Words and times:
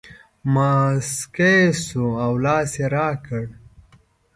مسکی 0.53 1.55
شو 1.83 2.05
او 2.25 2.33
لاس 2.45 2.71
یې 2.79 2.87
راکړ. 2.95 3.43